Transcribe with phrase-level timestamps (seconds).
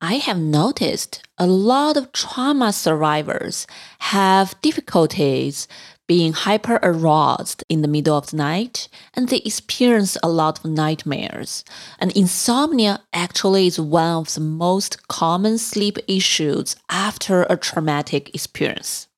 [0.00, 3.66] I have noticed a lot of trauma survivors
[4.00, 5.66] have difficulties
[6.06, 10.70] being hyper aroused in the middle of the night and they experience a lot of
[10.70, 11.64] nightmares.
[11.98, 19.08] And insomnia actually is one of the most common sleep issues after a traumatic experience.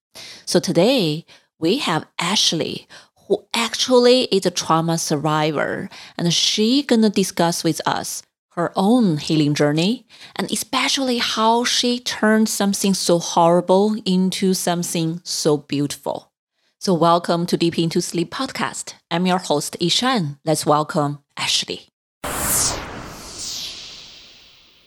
[0.44, 1.26] So today
[1.58, 2.86] we have Ashley
[3.26, 8.22] who actually is a trauma survivor and she gonna discuss with us
[8.56, 15.58] her own healing journey, and especially how she turned something so horrible into something so
[15.58, 16.32] beautiful.
[16.78, 18.94] So, welcome to Deep Into Sleep podcast.
[19.10, 20.38] I'm your host, Yishan.
[20.44, 21.88] Let's welcome Ashley.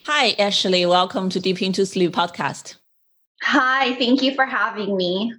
[0.06, 0.86] Hi, Ashley.
[0.86, 2.76] Welcome to Deep Into Sleep podcast.
[3.44, 5.34] Hi, thank you for having me.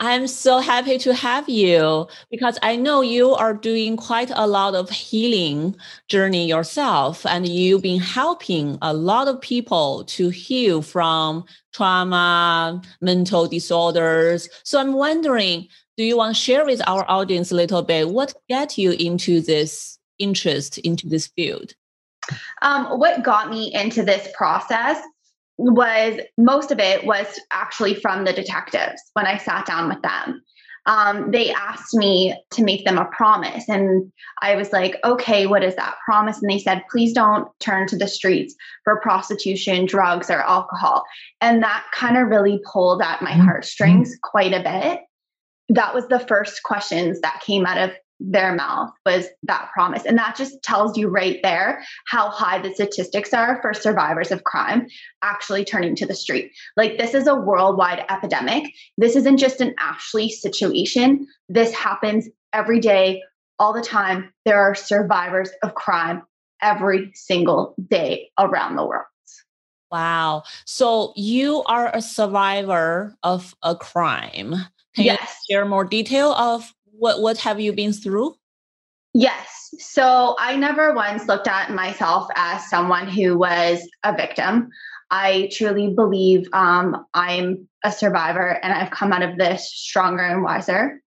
[0.00, 4.76] I'm so happy to have you because I know you are doing quite a lot
[4.76, 5.74] of healing
[6.06, 13.48] journey yourself and you've been helping a lot of people to heal from trauma, mental
[13.48, 14.48] disorders.
[14.62, 18.34] So I'm wondering, do you want to share with our audience a little bit what
[18.48, 21.74] got you into this interest into this field?
[22.62, 25.00] Um, what got me into this process
[25.58, 30.42] was most of it was actually from the detectives when I sat down with them.
[30.86, 33.68] Um, they asked me to make them a promise.
[33.68, 36.40] And I was like, okay, what is that promise?
[36.40, 41.04] And they said, please don't turn to the streets for prostitution, drugs, or alcohol.
[41.42, 43.42] And that kind of really pulled at my mm-hmm.
[43.42, 45.00] heartstrings quite a bit.
[45.68, 50.04] That was the first questions that came out of their mouth was that promise.
[50.04, 54.44] And that just tells you right there how high the statistics are for survivors of
[54.44, 54.86] crime
[55.22, 56.52] actually turning to the street.
[56.76, 58.72] Like, this is a worldwide epidemic.
[58.96, 61.26] This isn't just an Ashley situation.
[61.48, 63.22] This happens every day,
[63.58, 64.32] all the time.
[64.44, 66.22] There are survivors of crime
[66.60, 69.04] every single day around the world.
[69.90, 70.42] Wow.
[70.66, 74.54] So you are a survivor of a crime.
[74.94, 75.40] Can yes.
[75.48, 78.34] you share more detail of what what have you been through?
[79.14, 79.74] Yes.
[79.78, 84.68] So I never once looked at myself as someone who was a victim.
[85.10, 90.42] I truly believe um, I'm a survivor and I've come out of this stronger and
[90.42, 91.00] wiser.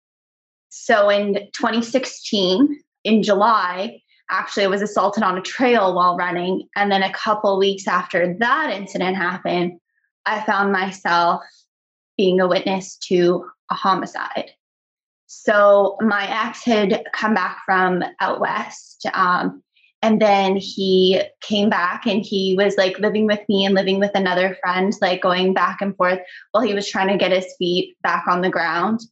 [0.71, 6.69] So in 2016, in July, actually I was assaulted on a trail while running.
[6.77, 9.78] And then a couple weeks after that incident happened,
[10.25, 11.43] I found myself
[12.17, 14.51] being a witness to a homicide.
[15.33, 19.07] So my ex had come back from out west.
[19.15, 19.63] Um,
[20.03, 24.11] and then he came back and he was like living with me and living with
[24.17, 26.19] another friend, like going back and forth
[26.51, 29.03] while he was trying to get his feet back on the ground.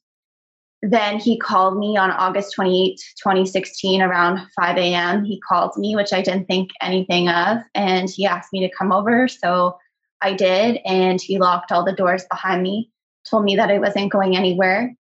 [0.83, 5.25] Then he called me on August 28, 2016, around 5 a.m.
[5.25, 8.91] He called me, which I didn't think anything of, and he asked me to come
[8.91, 9.28] over.
[9.28, 9.78] So
[10.21, 12.91] I did, and he locked all the doors behind me,
[13.28, 14.97] told me that I wasn't going anywhere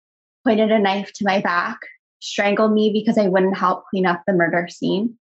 [0.45, 1.79] pointed a knife to my back,
[2.21, 5.19] strangled me because I wouldn't help clean up the murder scene,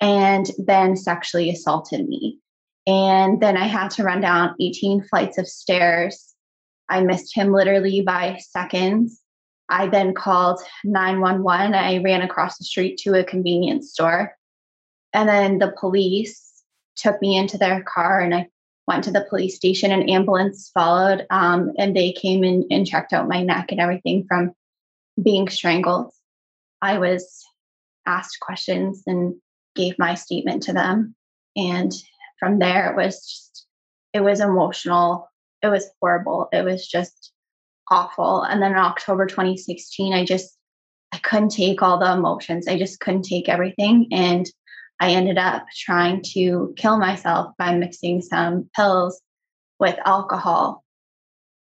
[0.00, 2.38] and then sexually assaulted me.
[2.86, 6.34] And then I had to run down 18 flights of stairs.
[6.88, 9.20] I missed him literally by seconds.
[9.68, 11.74] I then called 911.
[11.74, 14.34] I ran across the street to a convenience store.
[15.12, 16.64] And then the police
[16.96, 18.48] took me into their car and I
[18.88, 19.92] went to the police station.
[19.92, 24.24] An ambulance followed um, and they came in and checked out my neck and everything
[24.26, 24.52] from
[25.22, 26.12] being strangled.
[26.82, 27.44] I was
[28.06, 29.34] asked questions and
[29.74, 31.14] gave my statement to them.
[31.56, 31.92] And
[32.38, 33.66] from there, it was just,
[34.12, 35.28] it was emotional.
[35.62, 36.48] It was horrible.
[36.52, 37.32] It was just
[37.90, 38.42] awful.
[38.42, 40.56] And then in October 2016, I just,
[41.12, 42.68] I couldn't take all the emotions.
[42.68, 44.08] I just couldn't take everything.
[44.12, 44.46] And
[45.00, 49.20] I ended up trying to kill myself by mixing some pills
[49.78, 50.84] with alcohol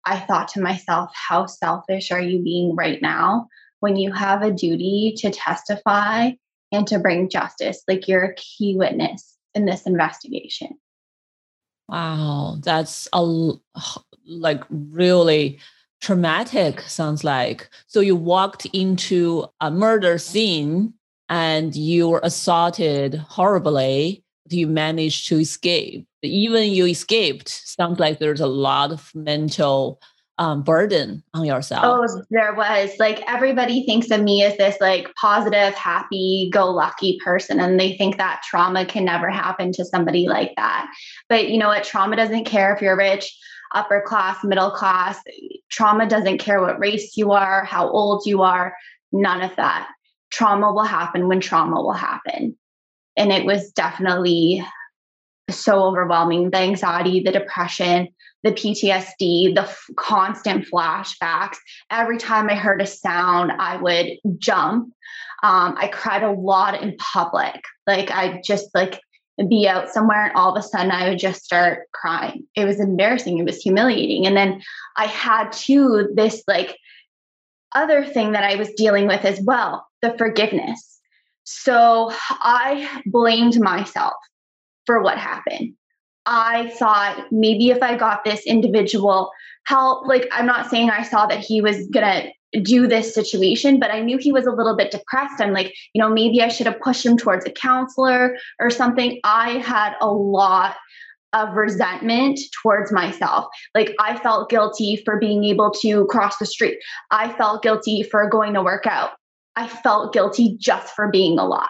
[0.10, 3.48] I thought to myself, how selfish are you being right now
[3.80, 6.32] when you have a duty to testify
[6.72, 7.84] and to bring justice?
[7.88, 10.70] Like you're a key witness in this investigation.
[11.88, 13.22] Wow, that's a
[14.26, 15.60] like really
[16.02, 17.70] traumatic sounds like.
[17.86, 20.96] So you walked into a murder scene
[21.28, 24.24] and you were assaulted horribly
[24.54, 30.02] you managed to escape even you escaped sounds like there's a lot of mental
[30.38, 31.84] um, burden on yourself?
[31.84, 32.92] Oh, there was.
[32.98, 37.60] Like everybody thinks of me as this like positive, happy, go lucky person.
[37.60, 40.90] And they think that trauma can never happen to somebody like that.
[41.28, 41.84] But you know what?
[41.84, 43.38] Trauma doesn't care if you're rich,
[43.76, 45.20] upper class, middle class.
[45.70, 48.76] Trauma doesn't care what race you are, how old you are,
[49.12, 49.90] none of that.
[50.32, 52.58] Trauma will happen when trauma will happen.
[53.20, 54.66] And it was definitely
[55.52, 58.08] so overwhelming the anxiety, the depression,
[58.44, 61.58] the PTSD, the f- constant flashbacks.
[61.92, 64.94] Every time I heard a sound, I would jump.
[65.44, 67.62] Um, I cried a lot in public.
[67.86, 69.02] Like I just like
[69.48, 72.46] be out somewhere and all of a sudden I would just start crying.
[72.56, 73.38] It was embarrassing.
[73.38, 74.28] It was humiliating.
[74.28, 74.62] And then
[74.98, 76.78] I had to this like
[77.74, 80.99] other thing that I was dealing with as well, the forgiveness.
[81.52, 84.14] So I blamed myself
[84.86, 85.74] for what happened.
[86.28, 89.32] I thought maybe if I got this individual
[89.66, 92.26] help, like I'm not saying I saw that he was gonna
[92.62, 95.42] do this situation, but I knew he was a little bit depressed.
[95.42, 99.20] I'm like, you know, maybe I should have pushed him towards a counselor or something.
[99.24, 100.76] I had a lot
[101.34, 103.48] of resentment towards myself.
[103.74, 106.78] Like I felt guilty for being able to cross the street.
[107.10, 109.12] I felt guilty for going to work out.
[109.60, 111.68] I felt guilty just for being alive.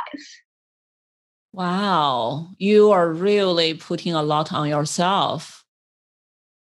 [1.54, 5.66] Wow, you are really putting a lot on yourself.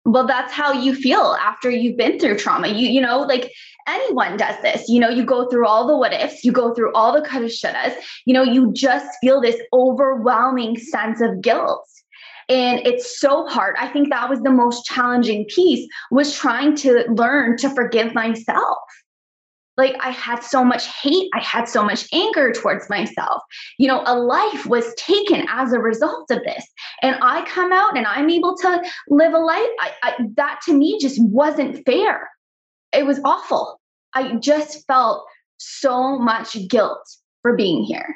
[0.05, 2.67] Well, that's how you feel after you've been through trauma.
[2.67, 3.51] You, you know, like
[3.87, 4.87] anyone does this.
[4.87, 7.47] You know, you go through all the what ifs, you go through all the coulda,
[7.47, 7.95] shouldas.
[8.25, 11.87] You know, you just feel this overwhelming sense of guilt
[12.47, 17.03] and it's so hard i think that was the most challenging piece was trying to
[17.09, 18.77] learn to forgive myself
[19.77, 23.41] like I had so much hate, I had so much anger towards myself.
[23.77, 26.65] You know, a life was taken as a result of this.
[27.01, 29.69] And I come out and I'm able to live a life.
[29.79, 32.29] I, I, that to me just wasn't fair.
[32.93, 33.79] It was awful.
[34.13, 35.25] I just felt
[35.57, 37.05] so much guilt
[37.41, 38.15] for being here.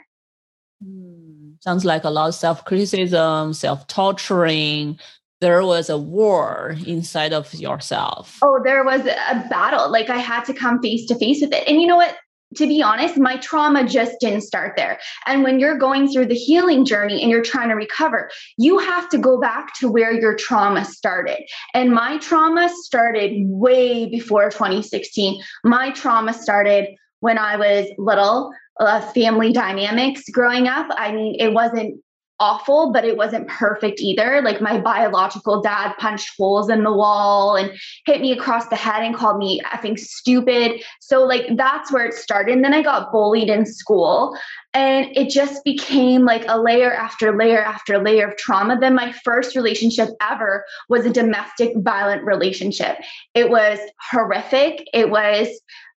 [0.84, 4.98] Hmm, sounds like a lot of self criticism, self torturing,
[5.42, 8.40] there was a war inside of yourself.
[8.42, 9.90] Oh, there was a battle.
[9.90, 11.68] Like I had to come face to face with it.
[11.68, 12.16] And you know what?
[12.56, 15.00] To be honest, my trauma just didn't start there.
[15.28, 19.08] And when you're going through the healing journey and you're trying to recover, you have
[19.10, 21.44] to go back to where your trauma started.
[21.76, 25.44] And my trauma started way before 2016.
[25.64, 26.88] My trauma started
[27.20, 28.52] when I was little.
[28.80, 30.88] Uh, family dynamics growing up.
[30.92, 32.02] I mean, it wasn't
[32.40, 34.42] awful, but it wasn't perfect either.
[34.42, 37.72] Like my biological dad punched holes in the wall and
[38.06, 40.82] hit me across the head and called me effing stupid.
[41.02, 42.56] So, like, that's where it started.
[42.56, 44.38] And then I got bullied in school.
[44.74, 48.80] And it just became like a layer after layer after layer of trauma.
[48.80, 52.98] Then my first relationship ever was a domestic violent relationship.
[53.34, 53.80] It was
[54.12, 54.88] horrific.
[54.94, 55.48] It was,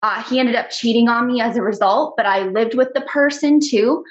[0.02, 3.02] uh, he ended up cheating on me as a result, but I lived with the
[3.02, 4.04] person too.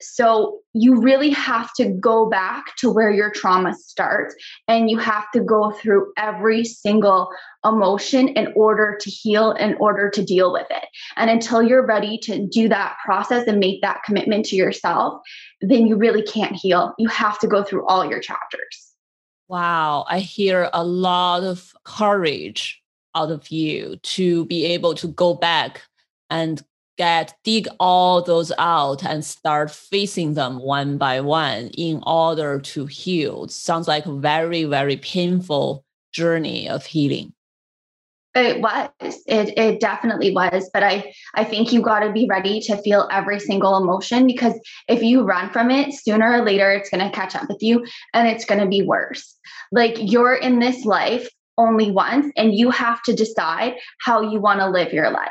[0.00, 4.34] So you really have to go back to where your trauma starts
[4.68, 7.30] and you have to go through every single
[7.64, 10.84] emotion in order to heal, in order to deal with it.
[11.16, 15.22] And until you're ready to do that process and make that commitment to yourself,
[15.60, 16.92] then you really can't heal.
[16.98, 18.92] You have to go through all your chapters.
[19.48, 22.82] Wow, I hear a lot of courage
[23.14, 25.82] out of you to be able to go back
[26.30, 26.62] and
[26.96, 32.86] get dig all those out and start facing them one by one in order to
[32.86, 33.48] heal.
[33.48, 37.32] Sounds like a very, very painful journey of healing.
[38.34, 38.90] It was.
[39.00, 40.68] It it definitely was.
[40.74, 44.54] But I I think you got to be ready to feel every single emotion because
[44.88, 47.86] if you run from it, sooner or later it's going to catch up with you
[48.12, 49.36] and it's going to be worse.
[49.70, 54.58] Like you're in this life only once and you have to decide how you want
[54.58, 55.30] to live your life.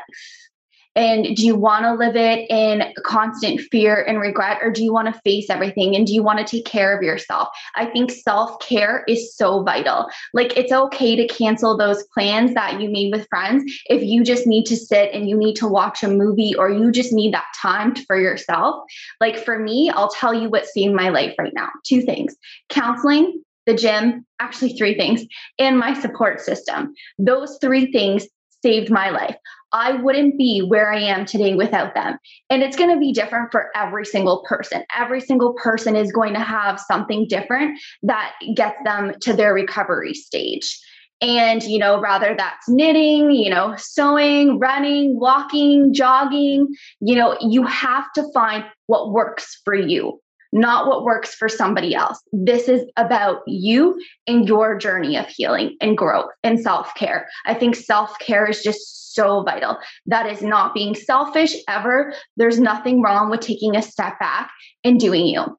[0.96, 4.92] And do you want to live it in constant fear and regret, or do you
[4.92, 5.96] want to face everything?
[5.96, 7.48] And do you want to take care of yourself?
[7.74, 10.08] I think self care is so vital.
[10.32, 14.46] Like, it's okay to cancel those plans that you made with friends if you just
[14.46, 17.46] need to sit and you need to watch a movie or you just need that
[17.60, 18.84] time for yourself.
[19.20, 22.36] Like, for me, I'll tell you what saved my life right now two things
[22.68, 25.24] counseling, the gym, actually, three things,
[25.58, 26.94] and my support system.
[27.18, 28.26] Those three things
[28.62, 29.36] saved my life.
[29.74, 32.16] I wouldn't be where I am today without them.
[32.48, 34.84] And it's going to be different for every single person.
[34.96, 40.14] Every single person is going to have something different that gets them to their recovery
[40.14, 40.80] stage.
[41.20, 46.68] And, you know, rather that's knitting, you know, sewing, running, walking, jogging,
[47.00, 50.20] you know, you have to find what works for you
[50.54, 52.22] not what works for somebody else.
[52.32, 57.28] This is about you and your journey of healing and growth and self care.
[57.44, 59.76] I think self care is just so vital.
[60.06, 62.14] That is not being selfish ever.
[62.36, 64.50] There's nothing wrong with taking a step back
[64.84, 65.58] and doing you.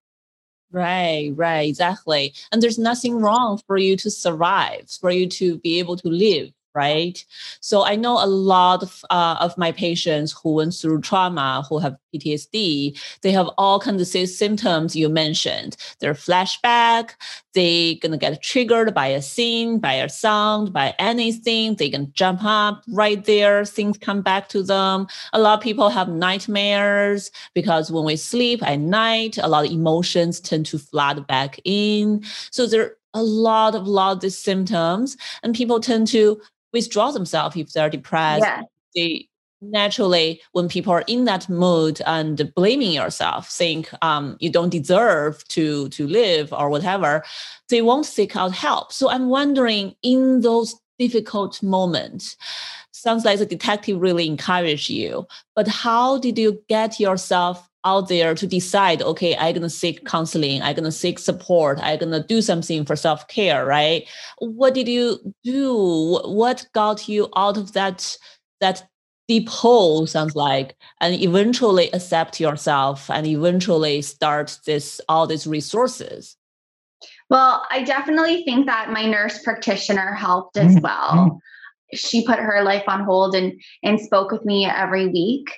[0.71, 2.33] Right, right, exactly.
[2.51, 6.51] And there's nothing wrong for you to survive, for you to be able to live
[6.75, 7.23] right?
[7.61, 11.79] So I know a lot of, uh, of my patients who went through trauma, who
[11.79, 15.77] have PTSD, they have all kinds of symptoms you mentioned.
[15.99, 17.11] They're flashback,
[17.53, 21.75] they're gonna get triggered by a scene, by a sound, by anything.
[21.75, 25.07] They can jump up right there, things come back to them.
[25.33, 29.71] A lot of people have nightmares because when we sleep at night, a lot of
[29.71, 32.23] emotions tend to flood back in.
[32.51, 36.39] So there are a lot of lot of these symptoms and people tend to
[36.73, 38.43] withdraw themselves if they're depressed.
[38.43, 38.61] Yeah.
[38.95, 39.27] They
[39.61, 45.47] naturally, when people are in that mood and blaming yourself, think um, you don't deserve
[45.49, 47.23] to to live or whatever,
[47.69, 48.91] they won't seek out help.
[48.91, 52.37] So I'm wondering, in those difficult moments,
[52.91, 58.35] sounds like the detective really encouraged you, but how did you get yourself out there
[58.35, 62.83] to decide, okay, I'm gonna seek counseling, I'm gonna seek support, I'm gonna do something
[62.85, 64.07] for self-care, right?
[64.39, 66.19] What did you do?
[66.25, 68.17] What got you out of that
[68.59, 68.83] that
[69.27, 76.37] deep hole sounds like and eventually accept yourself and eventually start this all these resources
[77.29, 80.83] well i definitely think that my nurse practitioner helped as mm-hmm.
[80.83, 81.41] well
[81.93, 85.49] she put her life on hold and and spoke with me every week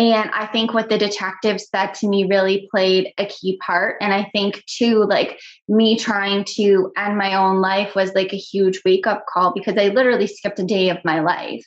[0.00, 3.96] and I think what the detective said to me really played a key part.
[4.00, 5.38] And I think, too, like
[5.68, 9.76] me trying to end my own life was like a huge wake up call because
[9.76, 11.64] I literally skipped a day of my life.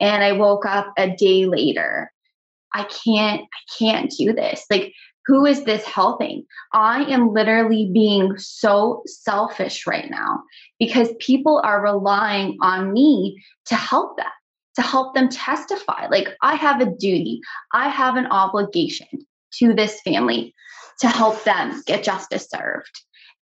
[0.00, 2.10] And I woke up a day later.
[2.72, 4.64] I can't, I can't do this.
[4.70, 4.92] Like,
[5.26, 6.44] who is this helping?
[6.72, 10.42] I am literally being so selfish right now
[10.78, 14.26] because people are relying on me to help them
[14.76, 16.06] to help them testify.
[16.08, 17.40] Like, I have a duty,
[17.72, 19.08] I have an obligation
[19.58, 20.54] to this family
[21.00, 23.02] to help them get justice served.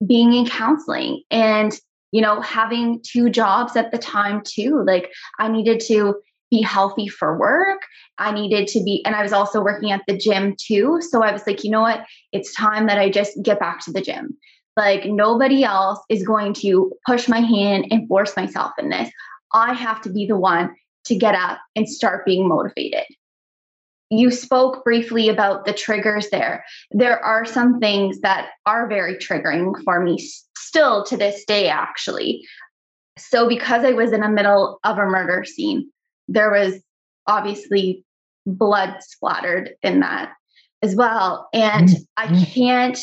[0.07, 1.79] Being in counseling and,
[2.13, 4.83] you know, having two jobs at the time, too.
[4.87, 6.17] Like, I needed to
[6.51, 7.83] be healthy for work.
[8.17, 11.01] I needed to be, and I was also working at the gym too.
[11.03, 12.05] So I was like, you know what?
[12.33, 14.37] It's time that I just get back to the gym.
[14.77, 19.11] Like, nobody else is going to push my hand and force myself in this.
[19.53, 20.75] I have to be the one
[21.09, 23.05] to get up and start being motivated.
[24.11, 26.65] You spoke briefly about the triggers there.
[26.93, 30.19] There are some things that are very triggering for me
[30.57, 32.47] still to this day, actually.
[33.19, 35.91] So, because I was in the middle of a murder scene,
[36.27, 36.81] there was
[37.27, 38.05] obviously
[38.47, 40.33] blood splattered in that
[40.83, 41.49] as well.
[41.53, 42.03] And mm-hmm.
[42.17, 42.99] I can't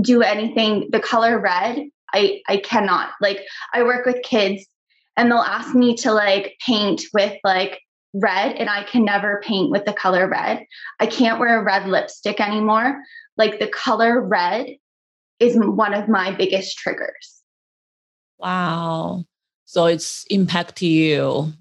[0.00, 0.88] do anything.
[0.90, 3.10] The color red, I, I cannot.
[3.20, 3.40] Like,
[3.74, 4.66] I work with kids
[5.16, 7.80] and they'll ask me to like paint with like
[8.14, 10.64] red and I can never paint with the color red.
[11.00, 13.02] I can't wear a red lipstick anymore.
[13.36, 14.76] Like the color red
[15.38, 17.42] is one of my biggest triggers.
[18.38, 19.24] Wow.
[19.64, 21.52] So it's impact you.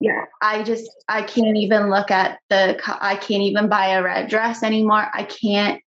[0.00, 4.28] Yeah, I just I can't even look at the I can't even buy a red
[4.28, 5.06] dress anymore.
[5.12, 5.80] I can't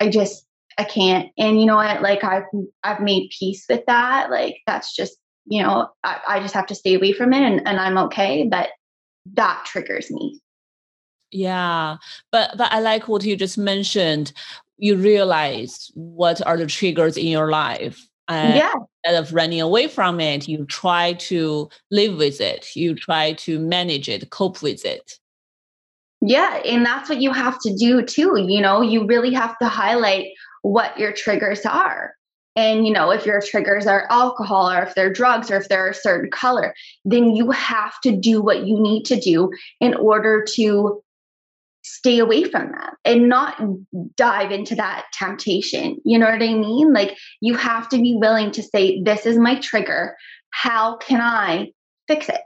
[0.00, 0.46] I just
[0.78, 1.30] I can't.
[1.38, 2.02] And you know what?
[2.02, 2.44] Like I've
[2.82, 4.30] I've made peace with that.
[4.30, 7.66] Like that's just you know, I, I just have to stay away from it and,
[7.66, 8.46] and I'm okay.
[8.48, 8.70] But
[9.34, 10.40] that triggers me.
[11.30, 11.96] Yeah.
[12.30, 14.32] But but I like what you just mentioned.
[14.78, 18.06] You realize what are the triggers in your life.
[18.28, 18.72] And yeah.
[19.04, 22.68] instead of running away from it, you try to live with it.
[22.76, 25.18] You try to manage it, cope with it.
[26.24, 28.36] Yeah, and that's what you have to do too.
[28.38, 30.28] You know, you really have to highlight
[30.62, 32.14] what your triggers are.
[32.54, 35.88] And, you know, if your triggers are alcohol or if they're drugs or if they're
[35.88, 40.44] a certain color, then you have to do what you need to do in order
[40.54, 41.02] to
[41.84, 43.60] stay away from that and not
[44.16, 46.00] dive into that temptation.
[46.04, 46.92] You know what I mean?
[46.92, 50.16] Like you have to be willing to say, this is my trigger.
[50.50, 51.72] How can I
[52.06, 52.40] fix it?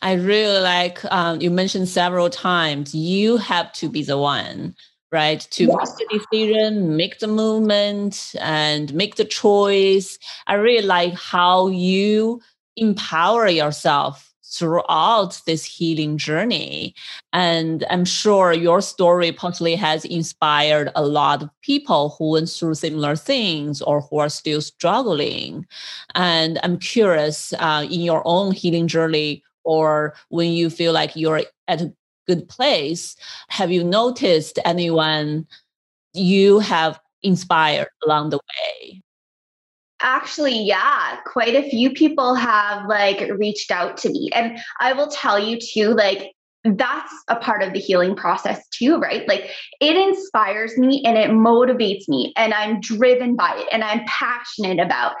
[0.00, 4.76] I really like um, you mentioned several times you have to be the one
[5.10, 5.40] right?
[5.52, 10.18] To make the decision, make the movement, and make the choice.
[10.46, 12.40] I really like how you
[12.76, 16.94] empower yourself throughout this healing journey.
[17.32, 22.74] And I'm sure your story possibly has inspired a lot of people who went through
[22.74, 25.66] similar things or who are still struggling.
[26.14, 31.42] And I'm curious uh, in your own healing journey or when you feel like you're
[31.68, 31.92] at a
[32.28, 33.16] good place.
[33.48, 35.46] Have you noticed anyone
[36.12, 39.02] you have inspired along the way?
[40.00, 44.30] Actually, yeah, quite a few people have like reached out to me.
[44.32, 46.32] And I will tell you too, like
[46.76, 49.26] that's a part of the healing process too, right?
[49.28, 54.04] Like it inspires me and it motivates me, and I'm driven by it, and I'm
[54.06, 55.14] passionate about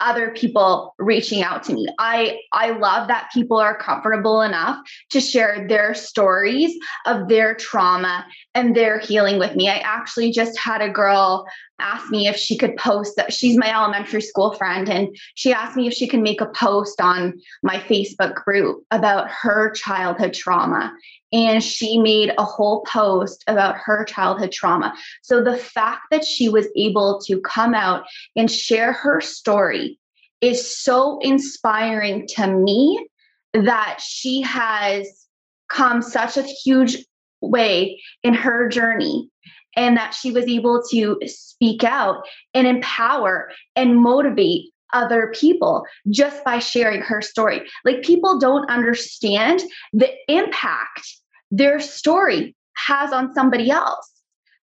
[0.00, 1.86] other people reaching out to me.
[1.98, 4.78] I I love that people are comfortable enough
[5.10, 6.76] to share their stories
[7.06, 9.68] of their trauma and their healing with me.
[9.68, 11.46] I actually just had a girl
[11.78, 15.76] asked me if she could post that she's my elementary school friend and she asked
[15.76, 20.94] me if she can make a post on my Facebook group about her childhood trauma
[21.32, 24.94] and she made a whole post about her childhood trauma.
[25.22, 28.04] So the fact that she was able to come out
[28.36, 29.98] and share her story
[30.40, 33.08] is so inspiring to me
[33.52, 35.26] that she has
[35.68, 37.04] come such a huge
[37.40, 39.28] way in her journey
[39.76, 46.44] and that she was able to speak out and empower and motivate other people just
[46.44, 47.68] by sharing her story.
[47.84, 49.62] Like people don't understand
[49.92, 51.16] the impact
[51.50, 54.10] their story has on somebody else.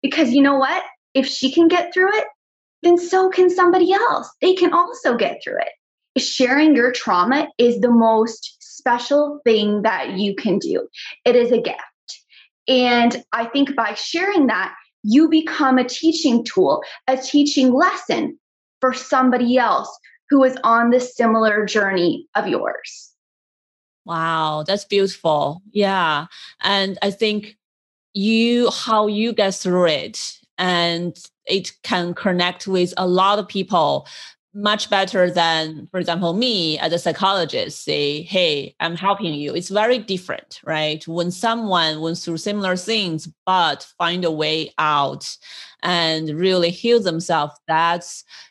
[0.01, 0.84] Because you know what?
[1.13, 2.25] If she can get through it,
[2.82, 4.30] then so can somebody else.
[4.41, 6.22] They can also get through it.
[6.22, 10.88] Sharing your trauma is the most special thing that you can do.
[11.24, 11.77] It is a gift.
[12.68, 18.38] And I think by sharing that, you become a teaching tool, a teaching lesson
[18.79, 19.89] for somebody else
[20.29, 23.12] who is on this similar journey of yours.
[24.05, 25.62] Wow, that's beautiful.
[25.72, 26.25] Yeah.
[26.62, 27.58] And I think
[28.13, 34.08] you, how you get through it, and it can connect with a lot of people
[34.53, 39.53] much better than, for example, me as a psychologist say, hey, I'm helping you.
[39.55, 41.08] It's very different, right?
[41.08, 45.38] When someone went through similar things, but find a way out
[45.84, 48.05] and really heal themselves, that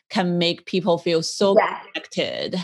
[0.09, 1.79] can make people feel so yeah.
[1.83, 2.55] connected.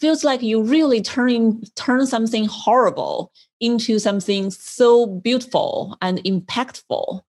[0.00, 7.20] Feels like you really turn turn something horrible into something so beautiful and impactful.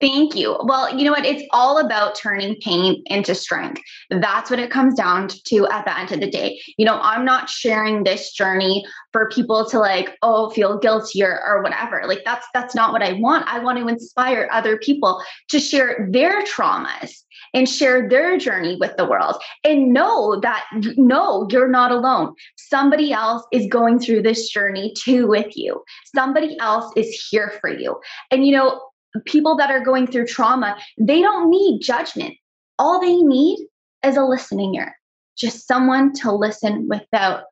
[0.00, 0.58] Thank you.
[0.64, 1.24] Well, you know what?
[1.24, 3.80] It's all about turning pain into strength.
[4.10, 6.60] That's what it comes down to at the end of the day.
[6.76, 11.40] You know, I'm not sharing this journey for people to like, oh, feel guilty or,
[11.46, 12.02] or whatever.
[12.06, 13.46] Like that's that's not what I want.
[13.46, 17.12] I want to inspire other people to share their traumas
[17.54, 20.64] and share their journey with the world and know that
[20.96, 22.34] no, you're not alone.
[22.56, 25.82] Somebody else is going through this journey too with you.
[26.14, 28.00] Somebody else is here for you.
[28.30, 28.80] And you know,
[29.20, 32.34] people that are going through trauma, they don't need judgment.
[32.78, 33.58] All they need
[34.04, 34.96] is a listening ear,
[35.36, 37.44] just someone to listen without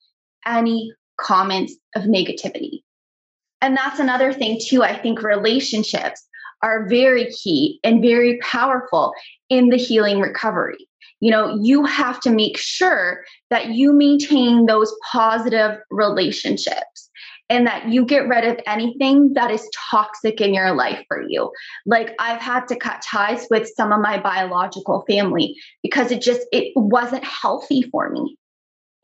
[0.46, 2.82] any comments of negativity.
[3.60, 4.82] And that's another thing, too.
[4.82, 6.26] I think relationships
[6.62, 9.12] are very key and very powerful
[9.48, 10.88] in the healing recovery.
[11.20, 17.10] You know, you have to make sure that you maintain those positive relationships
[17.48, 21.52] and that you get rid of anything that is toxic in your life for you.
[21.84, 26.42] Like I've had to cut ties with some of my biological family because it just
[26.52, 28.36] it wasn't healthy for me.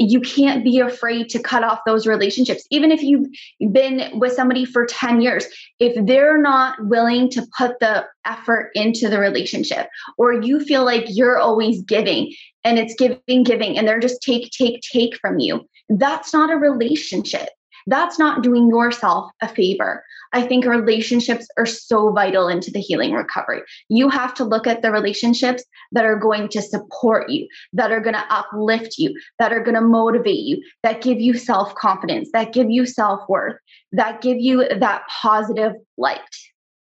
[0.00, 2.64] You can't be afraid to cut off those relationships.
[2.70, 3.26] Even if you've
[3.72, 5.44] been with somebody for 10 years,
[5.80, 11.04] if they're not willing to put the effort into the relationship, or you feel like
[11.08, 15.68] you're always giving and it's giving, giving, and they're just take, take, take from you,
[15.88, 17.48] that's not a relationship
[17.88, 20.04] that's not doing yourself a favor.
[20.32, 23.62] I think relationships are so vital into the healing recovery.
[23.88, 28.00] You have to look at the relationships that are going to support you, that are
[28.00, 32.28] going to uplift you, that are going to motivate you, that give you self confidence,
[32.32, 33.56] that give you self worth,
[33.92, 36.20] that give you that positive light.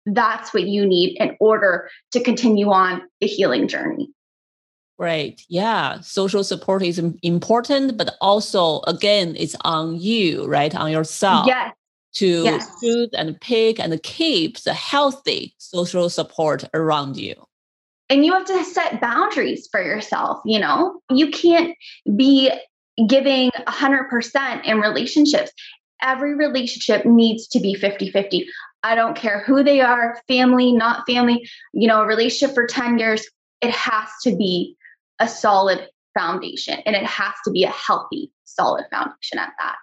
[0.06, 4.08] That's what you need in order to continue on the healing journey.
[5.02, 5.42] Right.
[5.48, 5.98] Yeah.
[6.02, 10.72] Social support is important, but also, again, it's on you, right?
[10.76, 11.48] On yourself.
[11.48, 11.74] Yes.
[12.16, 12.68] To yes.
[12.80, 17.34] choose and pick and keep the healthy social support around you.
[18.10, 20.38] And you have to set boundaries for yourself.
[20.44, 21.74] You know, you can't
[22.16, 22.52] be
[23.08, 25.50] giving 100% in relationships.
[26.00, 28.46] Every relationship needs to be 50 50.
[28.84, 33.00] I don't care who they are, family, not family, you know, a relationship for 10
[33.00, 33.26] years,
[33.62, 34.76] it has to be
[35.22, 39.76] a solid foundation and it has to be a healthy, solid foundation at that.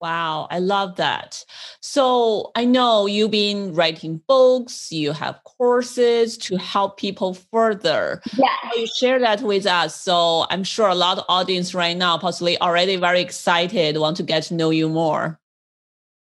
[0.00, 1.42] Wow, I love that.
[1.80, 8.20] So I know you've been writing books, you have courses to help people further.
[8.36, 8.46] Yeah.
[8.76, 9.98] You share that with us.
[9.98, 14.22] So I'm sure a lot of audience right now possibly already very excited, want to
[14.22, 15.40] get to know you more.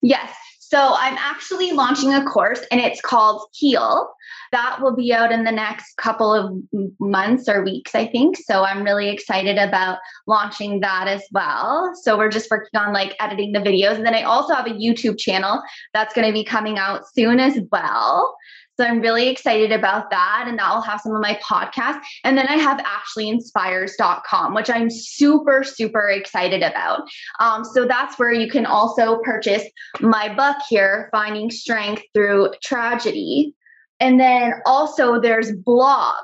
[0.01, 0.35] Yes.
[0.71, 4.11] So I'm actually launching a course and it's called Heal.
[4.53, 6.63] That will be out in the next couple of
[7.01, 8.37] months or weeks, I think.
[8.37, 11.93] So I'm really excited about launching that as well.
[12.03, 13.95] So we're just working on like editing the videos.
[13.95, 15.63] And then I also have a YouTube channel
[15.95, 18.37] that's going to be coming out soon as well.
[18.79, 20.45] So I'm really excited about that.
[20.47, 22.01] And that will have some of my podcasts.
[22.23, 27.03] And then I have ashleyinspires.com, which I'm super, super excited about.
[27.41, 29.65] Um, so that's where you can also purchase
[30.01, 33.55] my book here, Finding Strength Through Tragedy.
[33.99, 36.15] And then also there's blogs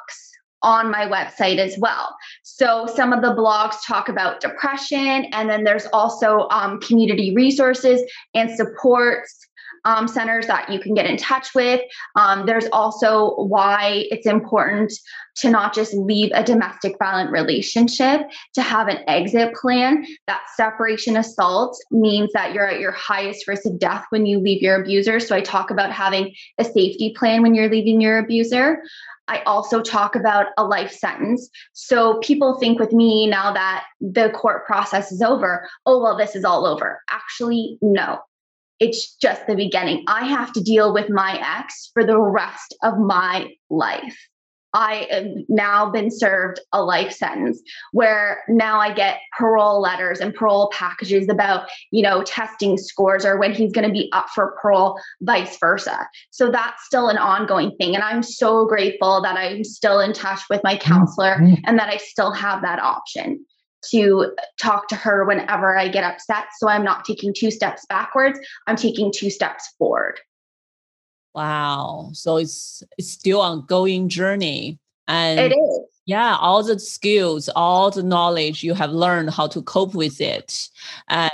[0.62, 2.17] on my website as well.
[2.45, 8.01] So some of the blogs talk about depression, and then there's also um, community resources
[8.33, 9.45] and supports
[9.85, 11.81] um, centers that you can get in touch with.
[12.16, 14.92] Um, there's also why it's important
[15.37, 18.23] to not just leave a domestic violent relationship,
[18.55, 20.07] to have an exit plan.
[20.27, 24.62] That separation assault means that you're at your highest risk of death when you leave
[24.62, 25.20] your abuser.
[25.20, 28.83] So I talk about having a safety plan when you're leaving your abuser.
[29.27, 31.49] I also talk about a life sentence.
[31.73, 36.37] So people think with me now that the court process is over, oh, well, this
[36.37, 37.01] is all over.
[37.11, 38.20] Actually, no
[38.81, 40.05] it's just the beginning.
[40.09, 44.17] I have to deal with my ex for the rest of my life.
[44.75, 50.35] I have now been served a life sentence where now I get parole letters and
[50.35, 54.57] parole packages about, you know, testing scores or when he's going to be up for
[54.61, 56.09] parole, vice versa.
[56.31, 57.95] So that's still an ongoing thing.
[57.95, 61.63] And I'm so grateful that I'm still in touch with my counselor mm-hmm.
[61.67, 63.47] and that I still have that option
[63.90, 66.47] to talk to her whenever I get upset.
[66.59, 70.20] So I'm not taking two steps backwards, I'm taking two steps forward.
[71.35, 72.11] Wow.
[72.12, 74.79] So it's it's still ongoing journey.
[75.09, 75.81] And it is.
[76.07, 80.68] Yeah, all the skills, all the knowledge you have learned how to cope with it.
[81.09, 81.31] And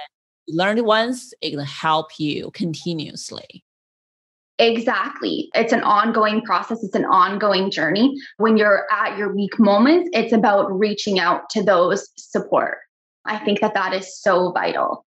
[0.48, 3.64] learned once, it can help you continuously.
[4.60, 5.48] Exactly.
[5.54, 8.14] It's an ongoing process, it's an ongoing journey.
[8.36, 12.76] When you're at your weak moments, it's about reaching out to those support.
[13.24, 15.06] I think that that is so vital.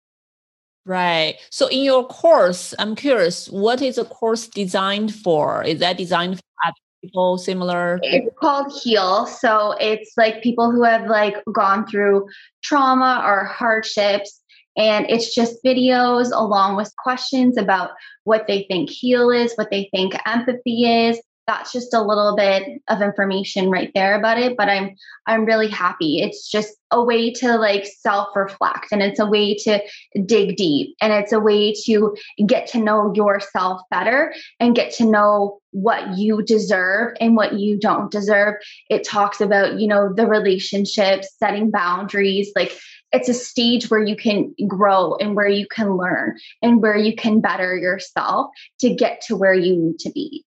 [0.86, 1.38] Right.
[1.49, 5.63] So in your course, I'm curious, what is the course designed for?
[5.63, 7.99] Is that designed for people similar?
[8.03, 9.27] It's called Heal.
[9.27, 12.27] So it's like people who have like gone through
[12.63, 14.41] trauma or hardships
[14.78, 17.92] and it's just videos along with questions about
[18.24, 21.20] what they think heal is, what they think empathy is.
[21.48, 24.96] That's just a little bit of information right there about it, but I'm
[25.28, 26.22] I'm really happy.
[26.22, 29.82] It's just a way to like self-reflect and it's a way to
[30.26, 35.06] dig deep and it's a way to get to know yourself better and get to
[35.06, 38.56] know what you deserve and what you don't deserve.
[38.90, 42.78] It talks about, you know, the relationships, setting boundaries, like
[43.12, 47.15] it's a stage where you can grow and where you can learn and where you
[47.15, 50.43] can better yourself to get to where you need to be.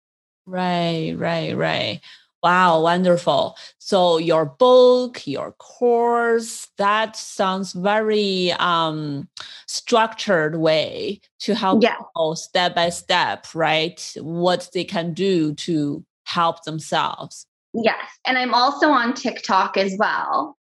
[0.46, 2.02] Right, right, right.
[2.44, 3.58] Wow, wonderful.
[3.80, 9.28] So your book, your course, that sounds very um
[9.66, 11.96] structured way to help yeah.
[11.96, 14.14] people step by step, right?
[14.22, 17.48] What they can do to help themselves.
[17.74, 18.06] Yes.
[18.26, 20.58] And I'm also on TikTok as well.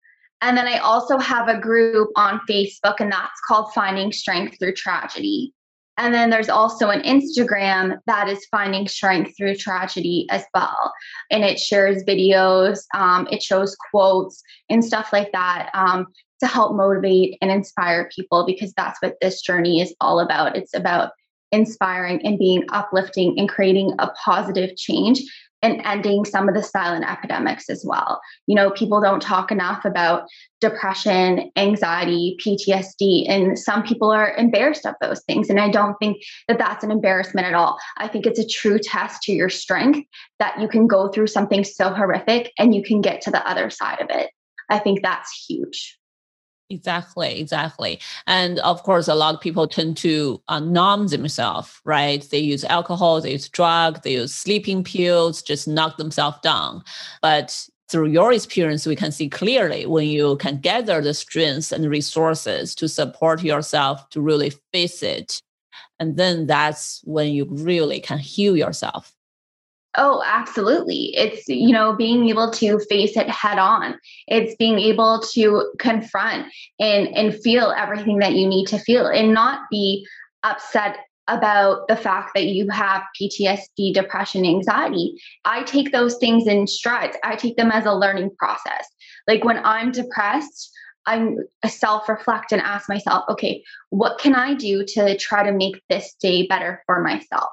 [0.44, 4.74] And then I also have a group on Facebook, and that's called Finding Strength Through
[4.74, 5.54] Tragedy.
[5.96, 10.92] And then there's also an Instagram that is Finding Strength Through Tragedy as well.
[11.30, 16.08] And it shares videos, um, it shows quotes and stuff like that um,
[16.40, 20.56] to help motivate and inspire people because that's what this journey is all about.
[20.56, 21.12] It's about
[21.52, 25.22] inspiring and being uplifting and creating a positive change
[25.64, 28.20] and ending some of the silent epidemics as well.
[28.46, 30.24] You know, people don't talk enough about
[30.60, 35.48] depression, anxiety, PTSD, and some people are embarrassed of those things.
[35.48, 37.78] And I don't think that that's an embarrassment at all.
[37.96, 40.06] I think it's a true test to your strength
[40.38, 43.70] that you can go through something so horrific and you can get to the other
[43.70, 44.30] side of it.
[44.68, 45.98] I think that's huge.
[46.70, 48.00] Exactly, exactly.
[48.26, 52.22] And of course, a lot of people tend to uh, numb themselves, right?
[52.30, 56.82] They use alcohol, they use drug, they use sleeping pills, just knock themselves down.
[57.20, 61.88] But through your experience, we can see clearly when you can gather the strengths and
[61.88, 65.42] resources to support yourself to really face it.
[66.00, 69.13] And then that's when you really can heal yourself.
[69.96, 71.14] Oh, absolutely.
[71.14, 73.98] It's, you know, being able to face it head on.
[74.26, 76.46] It's being able to confront
[76.80, 80.06] and and feel everything that you need to feel and not be
[80.42, 85.14] upset about the fact that you have PTSD, depression, anxiety.
[85.44, 87.16] I take those things in strides.
[87.24, 88.86] I take them as a learning process.
[89.26, 90.70] Like when I'm depressed,
[91.06, 95.82] I'm self reflect and ask myself, okay, what can I do to try to make
[95.88, 97.50] this day better for myself?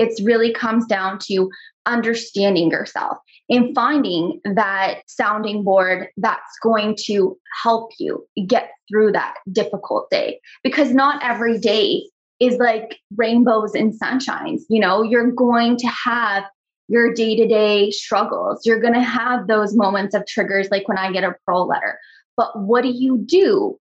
[0.00, 1.50] It really comes down to
[1.86, 9.34] understanding yourself and finding that sounding board that's going to help you get through that
[9.52, 10.40] difficult day.
[10.64, 12.08] Because not every day
[12.40, 14.62] is like rainbows and sunshines.
[14.68, 16.44] You know, you're going to have
[16.88, 18.64] your day to day struggles.
[18.64, 21.98] You're going to have those moments of triggers, like when I get a pro letter.
[22.36, 23.78] But what do you do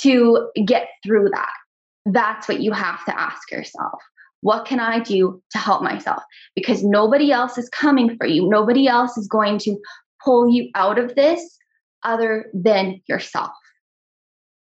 [0.00, 1.52] to get through that?
[2.06, 4.02] That's what you have to ask yourself.
[4.44, 6.22] What can I do to help myself?
[6.54, 8.46] Because nobody else is coming for you.
[8.46, 9.78] Nobody else is going to
[10.22, 11.56] pull you out of this
[12.02, 13.52] other than yourself.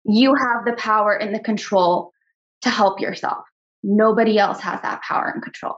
[0.05, 2.13] You have the power and the control
[2.61, 3.43] to help yourself.
[3.83, 5.75] Nobody else has that power and control.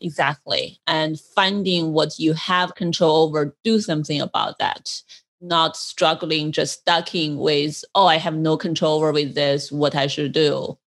[0.00, 0.78] Exactly.
[0.86, 5.02] And finding what you have control over, do something about that.
[5.40, 10.06] Not struggling, just stucking with, oh, I have no control over with this, what I
[10.06, 10.78] should do.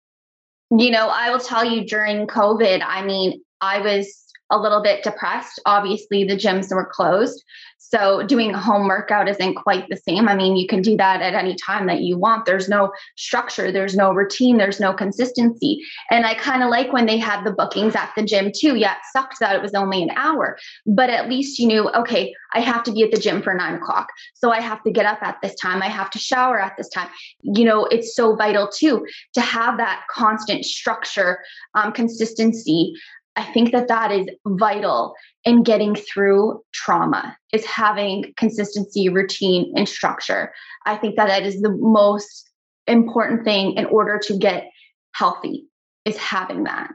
[0.71, 5.03] You know, I will tell you during COVID, I mean, I was a little bit
[5.03, 5.59] depressed.
[5.65, 7.43] Obviously, the gyms were closed.
[7.91, 10.29] So doing a home workout isn't quite the same.
[10.29, 12.45] I mean, you can do that at any time that you want.
[12.45, 15.81] There's no structure, there's no routine, there's no consistency.
[16.11, 18.75] And I kind of like when they had the bookings at the gym too.
[18.75, 22.33] Yeah, it sucked that it was only an hour, but at least you knew, okay,
[22.53, 24.09] I have to be at the gym for nine o'clock.
[24.35, 25.81] So I have to get up at this time.
[25.81, 27.09] I have to shower at this time.
[27.41, 31.39] You know, it's so vital too to have that constant structure,
[31.73, 32.93] um, consistency.
[33.39, 39.87] I think that that is vital in getting through trauma is having consistency, routine, and
[39.87, 40.53] structure.
[40.85, 42.49] I think that that is the most
[42.85, 44.65] important thing in order to get
[45.13, 45.65] healthy
[46.03, 46.91] is having that.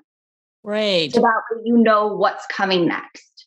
[0.62, 1.09] Right.
[1.09, 3.46] It's about you know what's coming next.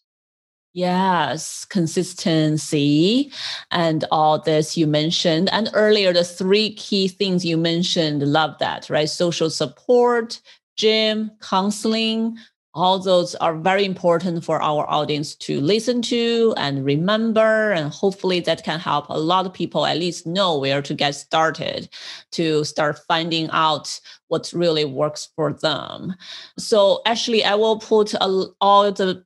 [0.74, 3.32] Yes, consistency
[3.70, 5.50] and all this you mentioned.
[5.52, 9.10] And earlier, the three key things you mentioned, love that, right?
[9.10, 10.42] Social support,
[10.76, 12.38] gym, counseling,
[12.74, 18.40] all those are very important for our audience to listen to and remember and hopefully
[18.40, 21.90] that can help a lot of people at least know where to get started
[22.32, 26.14] to start finding out what really works for them
[26.58, 29.24] so actually i will put a, all the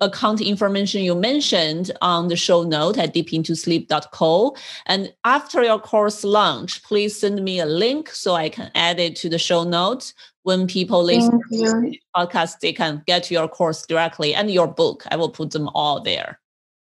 [0.00, 4.56] account information you mentioned on the show note at deepintosleep.co.
[4.86, 9.14] And after your course launch, please send me a link so I can add it
[9.16, 14.34] to the show notes when people listen to podcast, they can get your course directly
[14.34, 15.04] and your book.
[15.10, 16.38] I will put them all there.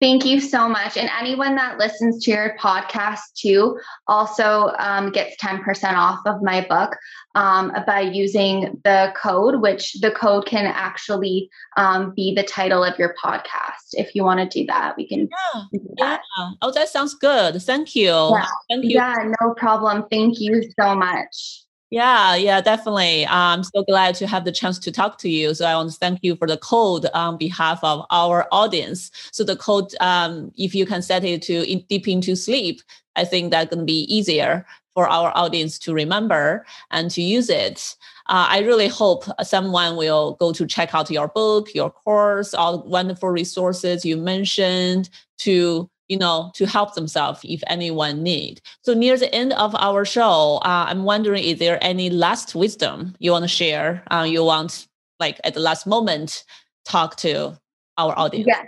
[0.02, 0.98] Thank you so much.
[0.98, 6.66] And anyone that listens to your podcast too also um, gets 10% off of my
[6.68, 6.98] book
[7.36, 12.98] um, by using the code, which the code can actually um, be the title of
[12.98, 13.94] your podcast.
[13.94, 15.30] If you want to do that, we can.
[15.72, 15.82] Yeah.
[16.00, 16.18] yeah.
[16.64, 17.62] Oh, that sounds good.
[17.62, 18.08] Thank you.
[18.08, 18.46] Yeah.
[18.72, 18.96] Thank you.
[18.96, 20.06] Yeah, no problem.
[20.10, 21.62] Thank you so much.
[21.92, 23.28] Yeah, yeah, definitely.
[23.28, 25.54] I'm so glad to have the chance to talk to you.
[25.54, 29.12] So I want to thank you for the code on behalf of our audience.
[29.34, 32.82] So the code, um, if you can set it to in, deep into sleep,
[33.18, 37.50] I think that's going to be easier for our audience to remember and to use
[37.50, 37.96] it.
[38.30, 42.84] Uh, I really hope someone will go to check out your book, your course, all
[42.88, 48.60] wonderful resources you mentioned to you know, to help themselves if anyone need.
[48.82, 53.16] So near the end of our show, uh, I'm wondering, is there any last wisdom
[53.20, 54.04] you want to share?
[54.12, 54.90] Uh, you want,
[55.22, 56.44] like at the last moment,
[56.84, 57.58] talk to
[57.98, 58.46] our audience?
[58.46, 58.66] Yes.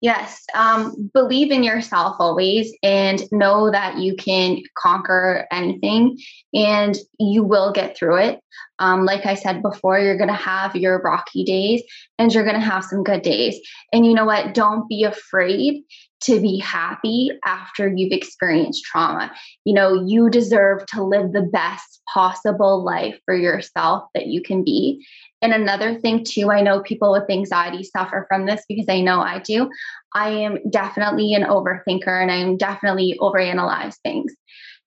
[0.00, 0.44] Yes.
[0.56, 6.18] Um, believe in yourself always and know that you can conquer anything
[6.52, 8.40] and you will get through it.
[8.80, 11.84] Um, like I said before, you're going to have your rocky days
[12.18, 13.60] and you're going to have some good days.
[13.92, 14.54] And you know what?
[14.54, 15.84] Don't be afraid
[16.22, 19.32] to be happy after you've experienced trauma.
[19.64, 24.64] You know, you deserve to live the best possible life for yourself that you can
[24.64, 25.04] be.
[25.40, 29.20] And another thing, too, I know people with anxiety suffer from this because I know
[29.20, 29.70] I do.
[30.14, 34.32] I am definitely an overthinker and I'm definitely overanalyze things.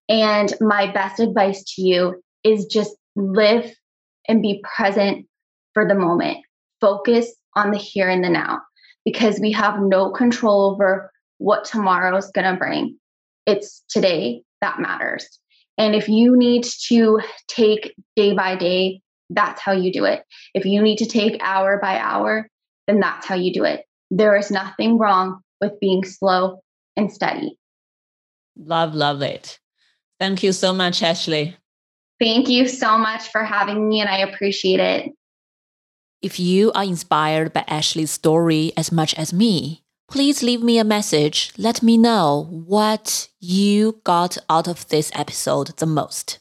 [0.07, 3.73] And my best advice to you is just live
[4.27, 5.25] and be present
[5.73, 6.37] for the moment.
[6.79, 8.61] Focus on the here and the now
[9.03, 12.97] because we have no control over what tomorrow's going to bring.
[13.45, 15.39] It's today that matters.
[15.77, 20.23] And if you need to take day by day, that's how you do it.
[20.53, 22.47] If you need to take hour by hour,
[22.87, 23.83] then that's how you do it.
[24.11, 26.61] There is nothing wrong with being slow
[26.95, 27.57] and steady.
[28.55, 29.59] Love, love it.
[30.19, 31.57] Thank you so much, Ashley.
[32.19, 35.11] Thank you so much for having me, and I appreciate it.
[36.21, 40.83] If you are inspired by Ashley's story as much as me, please leave me a
[40.83, 41.51] message.
[41.57, 46.39] Let me know what you got out of this episode the most.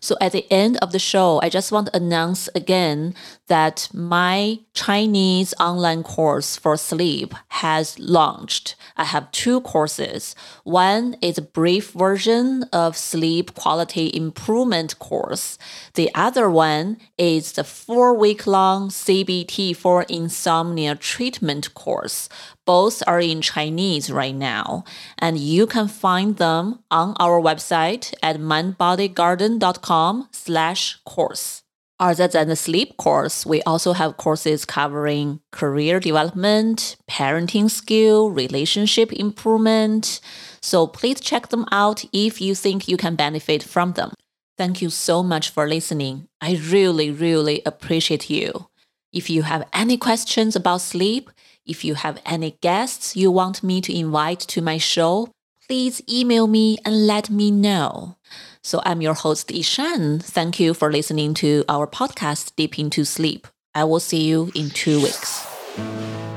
[0.00, 3.14] So at the end of the show, I just want to announce again
[3.48, 8.76] that my Chinese online course for sleep has launched.
[8.96, 10.34] I have two courses.
[10.64, 15.58] One is a brief version of sleep quality improvement course.
[15.94, 22.28] The other one is the four week long CBT for insomnia treatment course.
[22.70, 24.84] Both are in Chinese right now,
[25.18, 31.64] and you can find them on our website at mindbodygarden.com slash course.
[31.98, 39.12] Other than the sleep course, we also have courses covering career development, parenting skill, relationship
[39.14, 40.20] improvement.
[40.62, 44.12] So please check them out if you think you can benefit from them.
[44.56, 46.28] Thank you so much for listening.
[46.40, 48.68] I really, really appreciate you.
[49.12, 51.30] If you have any questions about sleep,
[51.70, 55.30] if you have any guests you want me to invite to my show,
[55.66, 58.16] please email me and let me know.
[58.62, 60.22] So I'm your host, Yishan.
[60.22, 63.46] Thank you for listening to our podcast, Deep into Sleep.
[63.74, 65.46] I will see you in two weeks.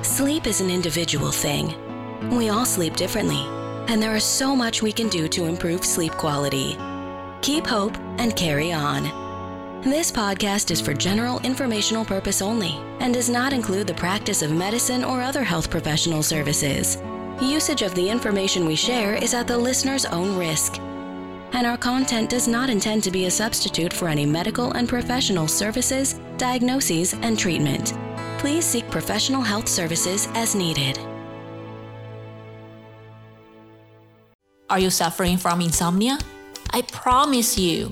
[0.03, 1.73] Sleep is an individual thing.
[2.37, 3.43] We all sleep differently,
[3.87, 6.77] and there is so much we can do to improve sleep quality.
[7.41, 9.22] Keep hope and carry on.
[9.83, 14.49] This podcast is for general informational purpose only and does not include the practice of
[14.49, 17.03] medicine or other health professional services.
[17.41, 20.79] Usage of the information we share is at the listener's own risk.
[21.51, 25.49] And our content does not intend to be a substitute for any medical and professional
[25.49, 27.91] services, diagnoses, and treatment.
[28.37, 30.97] Please seek professional health services as needed.
[34.69, 36.19] Are you suffering from insomnia?
[36.69, 37.91] I promise you,